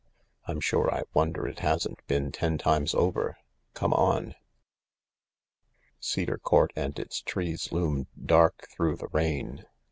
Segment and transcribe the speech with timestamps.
[0.47, 3.37] I'm sure I wonder it hasn't been ten times over.
[3.75, 4.33] Come on."
[5.99, 9.67] Cedar Court and its trees loomed dark through the rain.